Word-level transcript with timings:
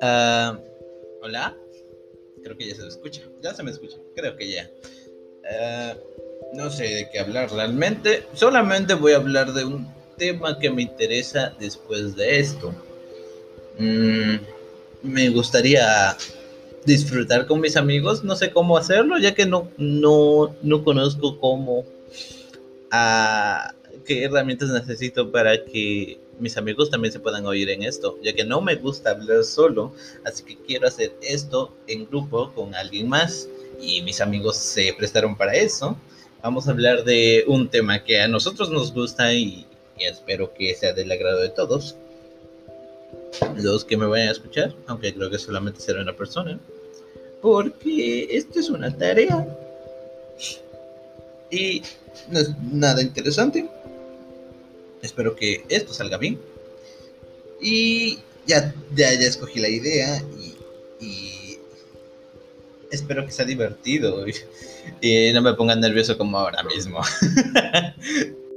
Ah, 0.00 0.58
Hola. 1.22 1.54
Creo 2.42 2.56
que 2.56 2.66
ya 2.66 2.74
se 2.74 2.82
me 2.82 2.88
escucha. 2.88 3.22
Ya 3.42 3.54
se 3.54 3.62
me 3.62 3.70
escucha. 3.70 3.96
Creo 4.16 4.36
que 4.36 4.50
ya. 4.50 4.70
Ah, 5.50 5.94
no 6.54 6.70
sé 6.70 6.84
de 6.84 7.10
qué 7.10 7.18
hablar 7.18 7.52
realmente. 7.52 8.24
Solamente 8.32 8.94
voy 8.94 9.12
a 9.12 9.16
hablar 9.16 9.52
de 9.52 9.64
un 9.64 9.86
tema 10.16 10.58
que 10.58 10.70
me 10.70 10.82
interesa 10.82 11.52
después 11.58 12.16
de 12.16 12.40
esto. 12.40 12.74
Mm, 13.78 14.36
me 15.02 15.28
gustaría 15.30 16.16
disfrutar 16.86 17.46
con 17.46 17.60
mis 17.60 17.76
amigos. 17.76 18.24
No 18.24 18.34
sé 18.36 18.50
cómo 18.50 18.78
hacerlo, 18.78 19.18
ya 19.18 19.34
que 19.34 19.44
no, 19.44 19.70
no, 19.76 20.56
no 20.62 20.82
conozco 20.84 21.38
cómo. 21.38 21.84
ah, 22.90 23.74
qué 24.06 24.24
herramientas 24.24 24.70
necesito 24.70 25.30
para 25.30 25.64
que 25.64 26.18
mis 26.40 26.56
amigos 26.56 26.90
también 26.90 27.12
se 27.12 27.20
puedan 27.20 27.46
oír 27.46 27.68
en 27.70 27.82
esto, 27.82 28.18
ya 28.22 28.32
que 28.32 28.44
no 28.44 28.60
me 28.60 28.74
gusta 28.76 29.10
hablar 29.10 29.44
solo, 29.44 29.92
así 30.24 30.42
que 30.42 30.56
quiero 30.56 30.88
hacer 30.88 31.12
esto 31.22 31.72
en 31.86 32.06
grupo 32.06 32.52
con 32.54 32.74
alguien 32.74 33.08
más 33.08 33.48
y 33.80 34.02
mis 34.02 34.20
amigos 34.20 34.56
se 34.56 34.92
prestaron 34.96 35.36
para 35.36 35.54
eso. 35.54 35.96
Vamos 36.42 36.68
a 36.68 36.70
hablar 36.72 37.04
de 37.04 37.44
un 37.46 37.68
tema 37.68 38.02
que 38.02 38.20
a 38.20 38.28
nosotros 38.28 38.70
nos 38.70 38.92
gusta 38.92 39.32
y, 39.32 39.66
y 39.98 40.04
espero 40.04 40.52
que 40.54 40.74
sea 40.74 40.92
del 40.92 41.12
agrado 41.12 41.40
de 41.40 41.50
todos. 41.50 41.96
Los 43.56 43.84
que 43.84 43.96
me 43.96 44.06
vayan 44.06 44.28
a 44.28 44.32
escuchar, 44.32 44.74
aunque 44.86 45.14
creo 45.14 45.30
que 45.30 45.38
solamente 45.38 45.80
será 45.80 46.00
una 46.00 46.16
persona, 46.16 46.58
porque 47.40 48.28
esto 48.30 48.58
es 48.58 48.68
una 48.70 48.94
tarea 48.96 49.46
y 51.50 51.82
no 52.28 52.38
es 52.38 52.50
nada 52.72 53.02
interesante. 53.02 53.68
Espero 55.02 55.34
que 55.34 55.64
esto 55.68 55.92
salga 55.94 56.18
bien. 56.18 56.38
Y 57.60 58.18
ya, 58.46 58.74
ya, 58.94 59.12
ya 59.14 59.26
escogí 59.26 59.60
la 59.60 59.68
idea 59.68 60.22
y, 61.00 61.58
espero 62.90 63.24
que 63.24 63.30
sea 63.30 63.44
divertido 63.44 64.26
y, 64.26 64.34
y 65.00 65.32
no 65.32 65.42
me 65.42 65.54
ponga 65.54 65.76
nervioso 65.76 66.18
como 66.18 66.38
ahora 66.38 66.62
mismo. 66.64 67.00